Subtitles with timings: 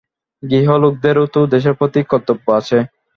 [0.43, 2.77] গৃহী লোকদেরও তো দেশের প্রতি কর্তব্য আছে।